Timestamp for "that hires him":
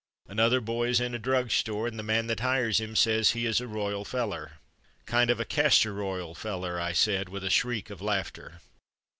2.25-2.95